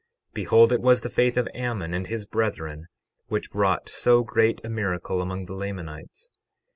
[0.29, 2.87] 12:15 Behold, it was the faith of Ammon and his brethren
[3.27, 6.27] which wrought so great a miracle among the Lamanites.